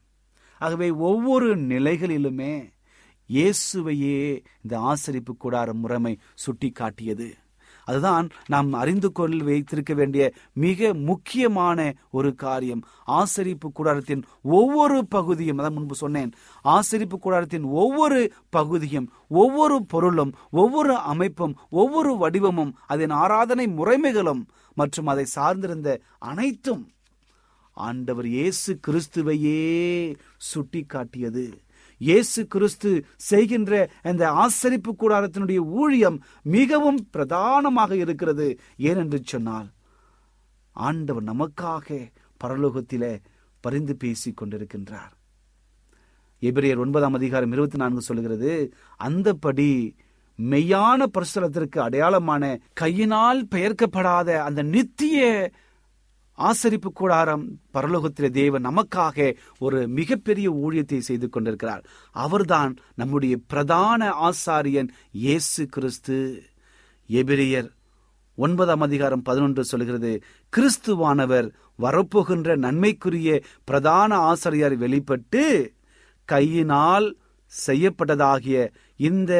ஆகவே 0.61 0.89
ஒவ்வொரு 1.09 1.49
நிலைகளிலுமே 1.71 2.53
இயேசுவையே 3.29 4.17
இந்த 4.63 4.73
ஆசரிப்பு 4.91 5.33
கூடார 5.43 5.69
முறைமை 5.81 6.13
சுட்டி 6.43 6.69
காட்டியது 6.79 7.27
அதுதான் 7.85 8.29
நாம் 8.47 8.73
அறிந்து 8.73 9.11
கொள்ள 9.11 9.43
வைத்திருக்க 9.43 9.93
வேண்டிய 9.93 10.23
மிக 10.53 10.93
முக்கியமான 10.93 11.79
ஒரு 12.11 12.29
காரியம். 12.35 12.81
ஆசரிப்பு 13.07 13.67
கூடாரத்தின் 13.73 14.23
ஒவ்வொரு 14.41 15.07
பகுதியும் 15.07 15.59
அதான் 15.59 15.73
முன்பு 15.73 15.95
சொன்னேன் 15.95 16.31
ஆசரிப்பு 16.65 17.17
கூடாரத்தின் 17.17 17.65
ஒவ்வொரு 17.73 18.21
பகுதியும் 18.49 19.07
ஒவ்வொரு 19.27 19.77
பொருளும் 19.85 20.33
ஒவ்வொரு 20.51 20.95
அமைப்பும் 21.13 21.55
ஒவ்வொரு 21.69 22.13
வடிவமும் 22.13 22.73
அதன் 22.87 23.13
ஆராதனை 23.17 23.67
முறைமைகளும் 23.67 24.43
மற்றும் 24.77 25.05
அதை 25.05 25.25
சார்ந்திருந்த 25.35 25.89
அனைத்தும் 26.19 26.83
ஆண்டவர் 27.77 28.27
இயேசு 28.27 28.71
கிறிஸ்துவையே 28.87 29.59
சுட்டி 30.37 30.81
காட்டியது 30.85 31.45
இயேசு 31.97 32.47
கிறிஸ்து 32.47 33.05
செய்கின்ற 33.15 33.89
அந்த 34.01 34.31
ஆசரிப்பு 34.31 34.91
கூடாரத்தினுடைய 34.99 35.57
ஊழியம் 35.57 36.23
மிகவும் 36.43 37.07
பிரதானமாக 37.11 37.95
இருக்கிறது. 37.95 38.59
ஏனென்று 38.77 39.19
சொன்னால் 39.23 39.71
ஆண்டவர் 40.71 41.23
நமக்காக 41.23 42.11
பரலோகத்திலே 42.43 43.21
பரிந்து 43.59 43.95
பேசிக் 43.95 44.43
கொண்டிருக்கின்றார். 44.43 45.13
எபிரியர் 46.41 46.77
ஒன்பதாம் 46.77 47.13
அதிகாரம் 47.13 47.51
இருபத்தி 47.51 47.77
நான்கு 47.77 48.01
சொல்கிறது 48.01 48.73
அந்தபடி 48.99 49.95
மெய்யான 50.39 51.05
பிரசலத்திற்கு 51.13 51.79
அடையாளமான 51.79 52.59
கையினால் 52.73 53.47
பெயர்க்கப்படாத 53.51 54.37
அந்த 54.37 54.63
நித்திய 54.63 55.51
ஆசரிப்பு 56.37 56.89
கூடாரம் 56.93 57.43
பரலோகத்திலே 57.73 58.29
தேவன் 58.29 58.65
நமக்காக 58.65 59.35
ஒரு 59.59 59.87
மிகப்பெரிய 59.87 60.47
ஊழியத்தை 60.51 60.97
செய்து 60.97 61.29
கொண்டிருக்கிறார். 61.29 61.83
அவர்தான் 62.11 62.73
நம்முடைய 62.95 63.35
பிரதான 63.47 64.09
ஆசாரியன் 64.29 64.89
இயேசு 65.11 65.63
கிறிஸ்து. 65.65 66.17
எபிரியர் 67.09 67.69
ஒன்பதாம் 68.37 68.81
அதிகாரம் 68.81 69.21
பதினொன்று 69.21 69.63
சொல்கிறது 69.63 70.11
கிறிஸ்துவானவர் 70.53 71.47
வரப்போகின்ற 71.81 72.55
நன்மைக்குரிய 72.55 73.29
பிரதான 73.63 74.17
ஆசிரியர் 74.29 74.75
வெளிப்பட்டு 74.77 75.43
கையினால் 76.25 77.07
செய்யப்பட்டதாகிய 77.51 78.57
இந்த 79.09 79.33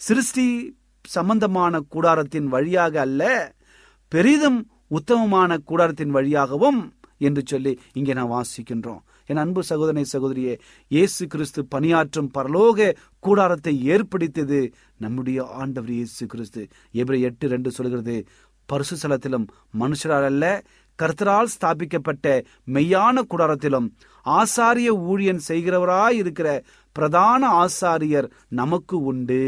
சிருஷ்டி 0.00 0.76
சம்பந்தமான 1.04 1.80
கூடாரத்தின் 1.94 2.48
வழியாக 2.54 3.00
அல்ல 3.00 3.22
பெரிதும் 4.12 4.60
உத்தமமான 4.96 5.58
கூடாரத்தின் 5.70 6.14
வழியாகவும் 6.16 6.80
என்று 7.28 7.42
சொல்லி 7.50 7.72
இங்கே 7.98 8.12
நான் 8.18 8.34
வாசிக்கின்றோம். 8.36 9.00
என் 9.30 9.40
அன்பு 9.42 9.62
சகோதரனை 9.70 10.04
சகோதரியே 10.12 10.54
இயேசு 10.94 11.22
கிறிஸ்து 11.32 11.60
பணியாற்றும் 11.74 12.30
பரலோக 12.36 12.88
கூடாரத்தை 13.26 13.74
ஏற்படுத்தியது 13.94 14.60
நம்முடைய 15.04 15.40
ஆண்டவர் 15.62 15.92
இயேசு 15.98 16.24
கிறிஸ்து. 16.32 16.62
எப்படி 17.00 17.18
எட்டு 17.28 17.48
ரெண்டு 17.54 17.70
சொல்கிறது 17.78 18.16
பரிசுத்தலத்திலும் 18.68 19.46
மனுஷரால் 19.82 20.28
அல்ல 20.30 20.44
கர்த்தரால் 20.98 21.52
ஸ்தாபிக்கப்பட்ட 21.54 22.26
மெய்யான 22.74 23.22
கூடாரத்திலும் 23.32 23.86
ஆசாரிய 24.26 24.90
ஊழியன் 25.10 25.40
செய்கிறவராய் 25.48 26.18
இருக்கிற 26.22 26.48
பிரதான 26.96 27.42
ஆசாரியர் 27.62 28.28
நமக்கு 28.60 28.96
உண்டு. 29.10 29.44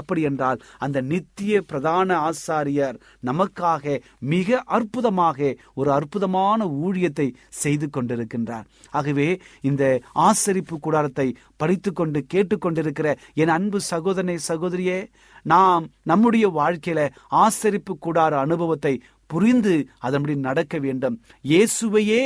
அப்படி 0.00 0.22
என்றால் 0.22 0.62
அந்த 0.78 0.98
நித்திய 1.10 1.62
பிரதான 1.70 2.18
ஆசாரியர் 2.28 2.96
நமக்காக 3.26 3.84
மிக 4.32 4.58
அற்புதமாக 4.76 5.50
ஒரு 5.74 5.90
அற்புதமான 5.92 6.66
ஊழியத்தை 6.86 7.28
செய்து 7.62 7.86
கொண்டிருக்கின்றார். 7.90 8.66
ஆகவே 8.90 9.28
இந்த 9.62 9.84
ஆசரிப்பு 10.28 10.76
கூடாரத்தை 10.80 11.28
படித்துக்கொண்டு 11.56 12.20
கேட்டுக்கொண்டிருக்கிற 12.34 13.08
என் 13.42 13.54
அன்பு 13.56 13.80
சகோதரனை 13.90 14.36
சகோதரியே 14.48 14.98
நாம் 15.46 15.84
நம்முடைய 16.02 16.46
வாழ்க்கையில 16.56 17.00
ஆசரிப்பு 17.38 17.92
கூடார 18.06 18.32
அனுபவத்தை 18.38 18.92
புரிந்து 19.32 19.74
அதன்படி 20.06 20.34
நடக்க 20.46 20.74
வேண்டும். 20.84 21.16
இயேசுவையே 21.50 22.22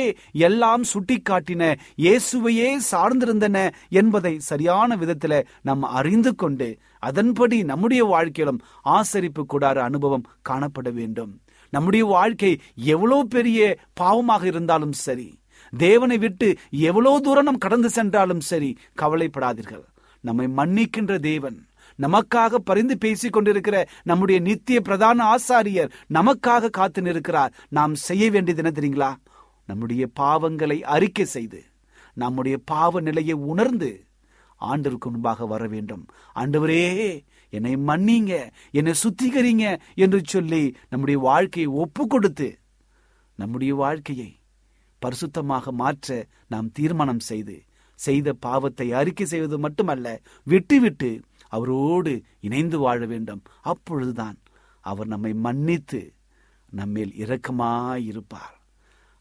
எல்லாம் 0.47 0.83
சுட்டிக்காட்டின 0.91 1.63
இயேசுவையே 2.05 2.69
சார்ந்திருந்தன 2.91 3.57
என்பதை 4.01 4.33
சரியான 4.49 4.95
விதத்தில் 5.03 5.37
நாம் 5.69 5.83
அறிந்து 5.99 6.33
கொண்டு 6.43 6.69
அதன்படி 7.09 7.57
நம்முடைய 7.71 8.03
வாழ்க்கையிலும் 8.13 8.63
ஆசரிப்பு 8.97 9.43
கூடார 9.53 9.77
அனுபவம் 9.89 10.27
காணப்பட 10.49 10.89
வேண்டும். 10.99 11.31
நம்முடைய 11.73 12.03
வாழ்க்கை 12.15 12.51
எவ்வளவு 12.93 13.23
பெரிய 13.35 13.59
பாவமாக 14.01 14.43
இருந்தாலும் 14.51 14.95
சரி 15.05 15.29
தேவனை 15.73 16.17
விட்டு 16.23 16.47
எவ்வளவு 16.89 17.19
தூரம் 17.25 17.47
நாம் 17.47 17.63
கடந்து 17.65 17.89
சென்றாலும் 17.97 18.43
சரி 18.49 18.69
கவலைப்படாதீர்கள். 19.01 19.85
நம்மை 20.23 20.45
மன்னிக்கின்ற 20.59 21.13
தேவன் 21.31 21.57
நமக்காக 21.99 22.55
பரிந்து 22.55 22.97
பேசிக் 22.97 23.33
கொண்டிருக்கிற 23.33 23.87
நம்முடைய 24.03 24.41
நித்திய 24.41 24.81
பிரதான 24.81 25.37
ஆசாரியர் 25.37 25.91
நமக்காக 26.13 26.69
காத்து 26.69 27.01
நிற்கிறார் 27.01 27.53
நாம் 27.69 27.95
செய்ய 27.95 28.29
வேண்டியது 28.29 28.63
என்ன 28.63 28.73
தெரியுங்களா? 28.79 29.15
நம்முடைய 29.65 30.09
பாவங்களை 30.19 30.81
அறிக்கை 30.81 31.25
செய்து 31.25 31.63
நம்முடைய 32.13 32.57
பாவ 32.65 33.01
நிலையை 33.01 33.33
உணர்ந்து 33.33 34.05
ஆண்டவருக்கு 34.61 35.09
முன்பாக 35.09 35.45
வர 35.45 35.67
வேண்டும். 35.67 36.07
ஆண்டவரே 36.35 37.23
என்னை 37.49 37.75
மன்னிங்க 37.77 38.51
என்னை 38.71 38.93
சுத்திகரிங்க 39.03 39.79
என்று 39.95 40.21
சொல்லி 40.23 40.75
நம்முடைய 40.89 41.19
வாழ்க்கையை 41.19 41.71
ஒப்பு 41.71 42.07
கொடுத்து 42.07 42.57
நம்முடைய 43.35 43.75
வாழ்க்கையை 43.75 44.39
பரிசுத்தமாக 45.01 45.71
மாற்ற 45.71 46.25
நாம் 46.47 46.71
தீர்மானம் 46.71 47.19
செய்து 47.19 47.63
செய்த 47.95 48.33
பாவத்தை 48.33 48.93
அறிக்கை 48.93 49.25
செய்வது 49.25 49.59
மட்டுமல்ல 49.59 50.21
விட்டு 50.43 50.79
விட்டு 50.79 51.21
அவரோடு 51.55 52.13
இணைந்து 52.47 52.77
வாழ 52.79 52.99
வேண்டும். 53.11 53.41
அப்பொழுதுதான் 53.71 54.37
அவர் 54.89 55.11
நம்மை 55.13 55.31
மன்னித்து 55.45 56.01
நம்மேல் 56.79 57.13
இரக்கமாயிருப்பார். 57.23 58.55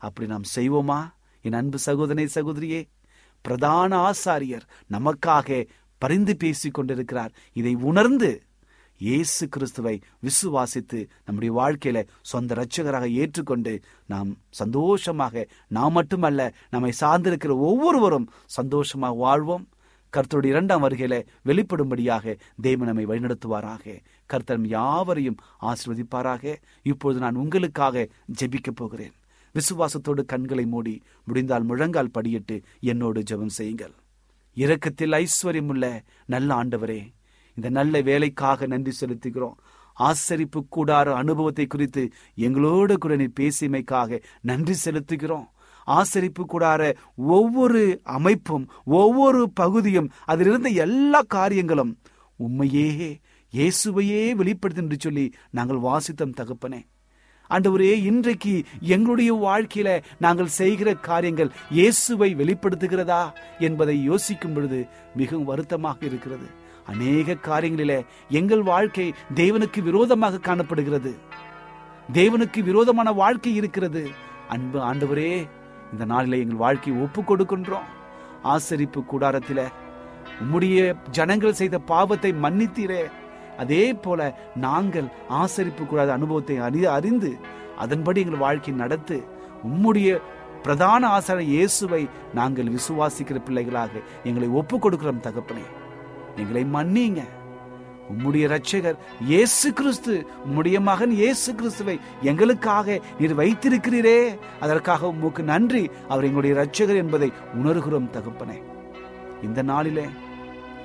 அப்படி 0.03 0.29
நாம் 0.29 0.51
செய்வோமா? 0.57 1.01
என் 1.45 1.59
அன்பு 1.61 1.79
சகோதரனை 1.79 2.27
சகோதரியே 2.35 2.81
பிரதான 3.45 3.91
ஆசாரியர் 4.11 4.67
நமக்காக 4.93 5.67
பரிந்து 6.03 6.33
பேசிக் 6.37 6.75
கொண்டிருக்கிறார். 6.75 7.33
இதை 7.61 7.75
உணர்ந்து 7.91 8.31
இயேசு 8.99 9.45
கிறிஸ்துவை 9.49 9.95
விசுவாசித்து 10.27 10.99
நம்முடைய 11.27 11.53
வாழ்க்கையில 11.61 11.99
சொந்த 12.31 12.55
ரட்சகராக 12.55 13.07
ஏற்றுக்கொண்டு 13.21 13.73
நாம் 14.07 14.31
சந்தோஷமாக 14.61 15.45
நாம் 15.77 15.97
மட்டுமல்ல 15.99 16.41
நம்மை 16.71 16.91
சார்ந்திருக்கிற 17.01 17.55
ஒவ்வொருவரும் 17.71 18.29
சந்தோஷமாக 18.59 19.21
வாழ்வோம். 19.25 19.65
கர்த்தருடைய 20.17 20.45
இரண்டாம் 20.45 20.89
வருகையில 20.89 21.27
வெளிப்படும்படியாக 21.45 22.39
தேவன் 22.61 22.87
நம்மை 22.87 23.07
வழிநடத்துவாராக. 23.07 24.01
கர்த்தர் 24.27 24.67
யாவரையும் 24.67 25.37
ஆசிர்வதிப்பாராக. 25.63 26.55
இப்பொழுது 26.83 27.21
நான் 27.21 27.35
உங்களுக்காக 27.35 28.09
ஜெபிக்கப் 28.41 28.77
போகிறேன். 28.77 29.13
விசுவாசத்தோடு 29.55 30.25
கண்களை 30.25 30.67
மூடி 30.67 31.03
முடிந்தால் 31.25 31.63
முழங்கால் 31.63 32.11
படியிட்டு 32.19 32.63
என்னோடு 32.81 33.23
ஜெபம் 33.31 33.47
செய்யுங்கள். 33.47 33.93
இரக்கத்தில் 34.55 35.13
ஐஸ்வர்யமுள்ள 35.13 36.01
நல்ல 36.27 36.55
ஆண்டவரே 36.55 37.13
இந்த 37.55 37.71
நல்ல 37.71 38.01
வேலைக்காக 38.01 38.67
நன்றி 38.67 38.93
செலுத்துகிறோம். 39.01 39.55
ஆசரிப்பு 39.99 40.67
கூடார 40.77 41.13
அனுபவத்தை 41.13 41.67
குறித்து 41.67 42.11
எங்களோடு 42.35 42.99
கூட 42.99 43.17
நீ 43.17 43.27
பேசியமைக்காக 43.41 44.23
நன்றி 44.41 44.75
செலுத்துகிறோம். 44.85 45.47
ஆசரிப்பு 45.85 46.45
கூடார 46.49 46.95
ஒவ்வொரு 47.17 48.01
அமைப்பும் 48.03 48.69
ஒவ்வொரு 48.85 49.51
பகுதியும் 49.51 50.11
அதிலிருந்த 50.25 50.69
எல்லா 50.69 51.21
காரியங்களும் 51.27 51.99
உண்மையே 52.37 53.21
இயேசுவையே 53.53 54.35
வெளிப்படுத்து 54.35 54.83
என்று 54.83 54.97
சொல்லி 55.01 55.33
நாங்கள் 55.51 55.77
வாசித்தோம் 55.77 56.37
தகப்பனே. 56.37 56.81
ஆண்டவரே 57.51 58.05
இன்றைக்கு 58.05 58.65
எங்களுடைய 58.81 59.35
வாழ்க்கையில 59.35 60.03
நாங்கள் 60.19 60.47
செய்கிற 60.47 60.95
காரியங்கள் 60.95 61.51
இயேசுவை 61.71 62.35
வெளிப்படுத்துகிறதா 62.35 63.33
என்பதை 63.59 64.03
யோசிக்கும் 64.03 64.53
பொழுது 64.53 64.87
மிகவும் 65.17 65.45
வருத்தமாக 65.45 66.07
இருக்கிறது. 66.07 66.47
அநேக 66.87 67.33
காரியங்களில 67.33 68.05
எங்கள் 68.29 68.63
வாழ்க்கை 68.63 69.15
தேவனுக்கு 69.35 69.83
விரோதமாக 69.83 70.39
காணப்படுகிறது. 70.39 71.15
தேவனுக்கு 72.13 72.61
விரோதமான 72.63 73.13
வாழ்க்கை 73.13 73.55
இருக்கிறது. 73.55 74.09
அன்பு 74.49 74.79
ஆண்டவரே 74.79 75.49
இந்த 75.93 76.05
நாளில் 76.13 76.41
எங்கள் 76.43 76.63
வாழ்க்கையை 76.65 76.95
ஒப்பு 77.05 77.21
கொடுக்கின்றோம். 77.23 77.89
ஆசரிப்பு 78.43 79.01
கூடாரத்தில் 79.05 79.65
உம்முடைய 80.43 80.79
ஜனங்கள் 81.17 81.59
செய்த 81.61 81.77
பாவத்தை 81.93 82.31
மன்னித்தீரே. 82.45 83.03
அதே 83.63 83.85
போல 84.05 84.21
நாங்கள் 84.67 85.09
ஆசரிப்பு 85.41 85.83
கூடாத 85.87 86.13
அனுபவத்தை 86.13 86.57
அறி 86.67 86.81
அறிந்து 86.97 87.31
அதன்படி 87.79 88.21
எங்கள் 88.25 88.45
வாழ்க்கை 88.45 88.75
நடத்து 88.83 89.17
உம்முடைய 89.69 90.11
பிரதான 90.65 91.03
ஆசார 91.17 91.39
இயேசுவை 91.53 92.03
நாங்கள் 92.39 92.73
விசுவாசிக்கிற 92.77 93.39
பிள்ளைகளாக 93.47 93.93
எங்களை 94.25 94.49
ஒப்பு 94.61 94.77
கொடுக்கிறோம் 94.79 95.25
தகப்பனே. 95.27 95.65
எங்களை 96.37 96.65
மன்னிங்க 96.77 97.23
உம்முடைய 98.13 98.45
இரட்சகர் 98.49 98.97
இயேசு 99.21 99.73
கிறிஸ்து 99.73 100.27
உம்முடைய 100.47 100.81
மகன் 100.81 101.11
இயேசு 101.11 101.55
கிறிஸ்துவை 101.55 102.01
எங்களுக்காக 102.23 103.01
நீர் 103.19 103.37
வைத்திருக்கிறீரே. 103.37 104.39
அதற்காக 104.61 105.09
உமக்கு 105.09 105.43
நன்றி. 105.43 105.91
அவர் 106.09 106.25
எங்களுடைய 106.25 106.57
இரட்சகர் 106.57 106.97
என்பதை 106.97 107.33
உணர்கிறோம் 107.63 108.11
தகப்பனே. 108.11 108.63
இந்த 109.43 109.63
நாளிலே 109.63 110.05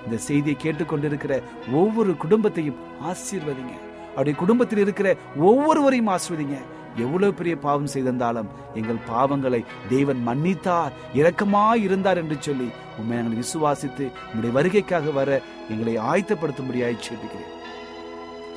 இந்த 0.05 0.17
செய்தியை 0.17 0.57
கேட்டுக்கொண்டிருக்கிற 0.61 1.41
ஒவ்வொரு 1.71 2.17
குடும்பத்தையும் 2.17 2.75
ஆசீர்வதிங்க. 3.03 3.73
அவருடைய 4.09 4.39
குடும்பத்தில் 4.39 4.79
இருக்கிற 4.79 5.15
ஒவ்வொருவரையும் 5.35 6.07
ஆசிர்வதிங்க. 6.07 6.57
எவ்வளவு 7.05 7.33
பெரிய 7.33 7.55
பாவம் 7.57 7.91
செய்திருந்தாலும் 7.93 8.49
எங்கள் 8.73 9.05
பாவங்களை 9.09 9.61
தேவன் 9.89 10.21
மன்னித்தார் 10.23 10.95
இரக்கமாய் 11.19 11.83
இருந்தார் 11.87 12.17
என்று 12.17 12.37
சொல்லி 12.39 12.69
உண்மை 12.99 13.17
நாங்கள் 13.17 13.43
விசுவாசித்து 13.43 14.05
உங்களுடைய 14.33 14.53
வருகைக்காக 14.57 15.13
வர 15.19 15.41
எங்களை 15.69 15.95
ஆயத்தப்படுத்தும்படியாய் 16.11 17.05
சொல்லுகிறேன் 17.09 17.53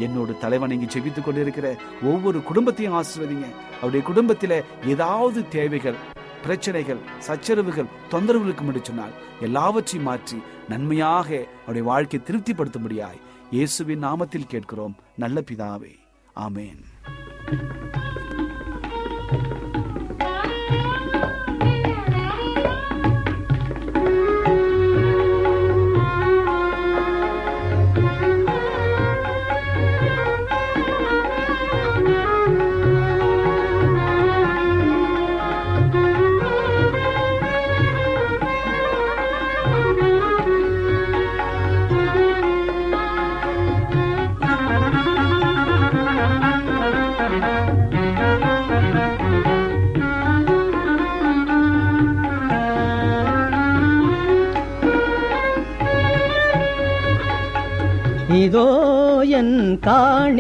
என்னோட 0.05 0.39
தலைவன் 0.39 0.71
இங்கு 0.71 0.87
செபித்துக் 0.93 1.25
கொண்டிருக்கிற 1.25 1.77
ஒவ்வொரு 2.03 2.39
குடும்பத்தையும் 2.43 2.97
ஆசிர்வதிங்க. 3.01 3.49
அவருடைய 3.81 4.03
குடும்பத்தில 4.11 4.53
ஏதாவது 4.87 5.49
தேவைகள் 5.49 5.99
பிரச்சனைகள் 6.43 7.01
சச்சரவுகள் 7.27 7.93
தொந்தரவுகளுக்கு 8.13 8.65
முடி 8.69 8.81
சொன்னால் 8.83 9.17
எல்லாவற்றையும் 9.41 10.09
மாற்றி 10.09 10.39
நன்மையாக 10.69 11.29
அவருடைய 11.67 11.85
வாழ்க்கையை 11.91 12.23
திருப்திப்படுத்தும்படியாய் 12.29 13.21
இயேசுவின் 13.51 14.05
நாமத்தில் 14.05 14.51
கேட்கிறோம். 14.55 14.97
நல்ல 15.17 15.43
பிதாவே. 15.51 15.95
ஆமேன். 16.47 16.81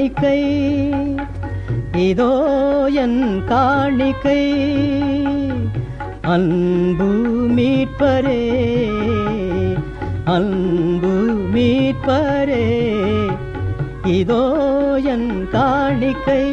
காணிக்கை. 0.01 0.43
இதோ 1.93 2.33
என் 2.93 3.45
காணிக்கை. 3.45 4.45
அன்பு 6.23 7.09
மீட்பரே 7.57 8.45
அன்பு 10.25 11.09
மீட்பரே. 11.55 12.69
இதோ 14.05 14.45
என் 15.05 15.49
காணிக்கை. 15.51 16.45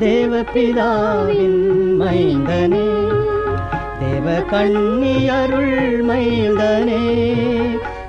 தேவபிதாவின் 0.00 1.64
மைந்தனே 2.00 2.90
தேவ 4.00 4.40
கண்ணி 4.40 5.28
அருள் 5.28 6.04
மைந்தனே. 6.04 7.45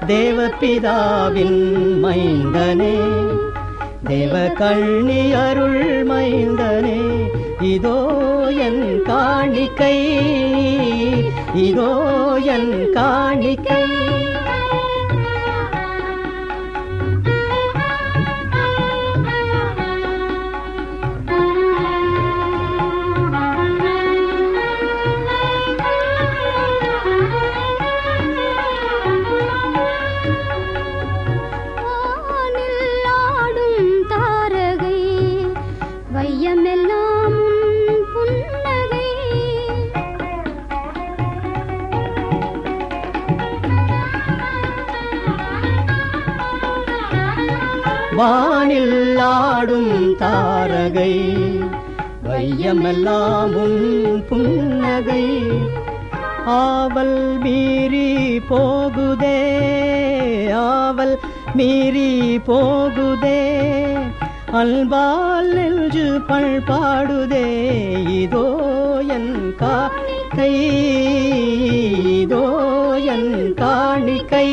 தேவபிதாவின் 0.08 1.74
மைந்தனே. 2.04 2.98
தேவ 4.04 4.48
கண்ணி 4.48 5.34
அருள் 5.34 6.08
மைந்தனே. 6.08 7.32
இதோ 7.62 8.06
என் 8.60 9.02
காணிக்கை. 9.02 10.20
இதோ 11.54 12.04
என் 12.41 12.91
காணிக்கை. 12.91 13.87
வானில் 48.17 49.17
ஆடும் 49.17 50.15
தாரகை. 50.15 51.13
வையமெல்லாம் 52.23 53.56
புன்னகை. 54.30 55.25
ஆவல் 56.45 57.38
மீறி 57.43 58.39
போகுதே 58.49 59.41
ஆவல் 60.53 61.19
மீறி 61.53 62.39
போகுதே. 62.47 63.41
அல்பால் 64.53 65.53
நெஞ்சு 65.53 66.19
பண்பாடுதே 66.27 67.47
இதோ 68.21 68.45
என் 69.08 69.56
காணிக்கை 69.56 70.53
இதோ 72.19 72.45
என் 73.06 73.53
காணிக்கை. 73.53 74.49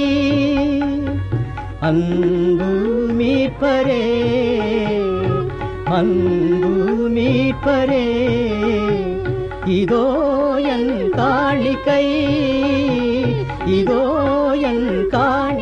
அன்பு 1.84 2.68
மீட்பரே 3.18 4.04
அன்பு 5.94 6.70
மீட்பரே 7.08 8.06
இதோ 9.74 10.04
என் 10.66 10.90
காணிக்கை 11.10 12.04
இதோ 13.74 14.00
என் 14.62 14.86
காணி 15.08 15.53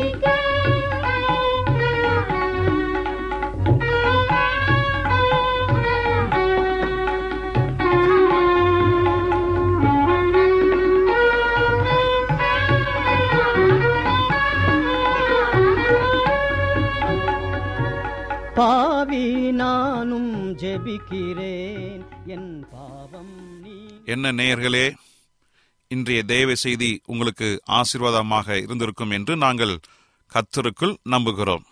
பாவி 18.57 19.51
நானும் 19.51 20.33
ஜெபிக்கிறேன். 20.55 22.03
என் 22.25 22.65
பாவம் 22.71 23.31
என்ன 24.05 24.31
நேயர்களே 24.31 24.93
இன்றைய 25.87 26.23
தேவ 26.23 26.55
செய்தி 26.55 27.01
உங்களுக்கு 27.05 27.61
ஆசீர்வாதமாக 27.69 28.57
இருந்திருக்கும் 28.61 29.09
என்று 29.09 29.37
நாங்கள் 29.37 29.79
கத்தருக்குள் 30.31 30.95
நம்புகிறோம். 31.09 31.63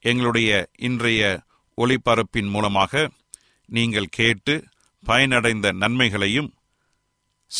எங்களுடைய 0.00 0.50
இன்றைய 0.78 1.22
ஒளிபரப்பின் 1.78 2.50
மூலமாக 2.50 3.10
நீங்கள் 3.68 4.14
கேட்டு 4.18 4.64
பயனடைந்த 5.04 5.72
நன்மைகளையும் 5.72 6.50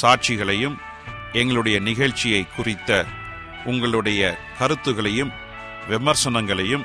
சாட்சிகளையும் 0.03 0.77
எங்களுடைய 1.33 1.79
நிகழ்ச்சியை 1.79 2.43
குறித்த 2.57 3.07
உங்களுடைய 3.65 4.23
கருத்துகளையும் 4.59 5.33
விமர்சனங்களையும் 5.89 6.85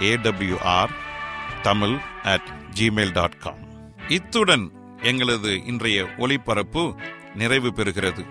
AWR 0.00 0.90
Tamil 1.62 1.96
at 2.22 2.48
Gmail 2.74 3.12
dot 3.12 3.38
com 3.38 3.68
இத்துடன் 4.08 4.70
எங்களது 5.02 5.64
இன்றைய 5.64 6.08
ஒளிபரப்பு 6.18 6.94
நிறைவு 7.34 7.72
பெறுகிறது. 7.76 8.24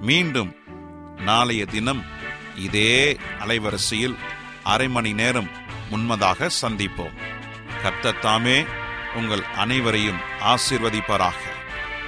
மீண்டும் 0.00 0.56
நாளைய 1.16 1.66
தினம் 1.66 2.02
இதே 2.56 3.16
அலைவரிசையில் 3.46 4.16
அரை 4.62 4.88
மணி 4.88 5.12
நேரம் 5.12 5.50
முன்மதாக 5.90 6.50
சந்திப்போம். 6.62 7.16
கர்த்தர் 7.82 8.18
தாமே 8.18 8.64
உங்கள் 9.14 9.42
அனைவரையும் 9.42 10.20
ஆசிர்வதிப்பாராக. 10.40 11.40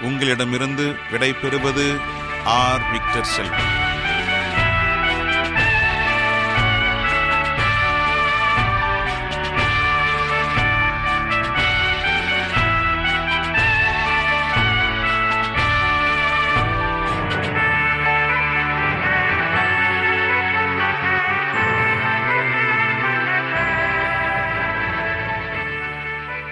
உங்களிடமிருந்து 0.03 0.94
விடை 1.11 1.33
பெறுவது 1.33 1.98
ஆர் 2.44 2.90
விக்டர் 2.90 3.25
செல்வன் 3.25 3.82